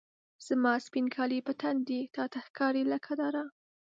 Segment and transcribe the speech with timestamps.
[0.47, 3.43] زما سپین کالي په تن دي، تا ته ښکاري لکه داره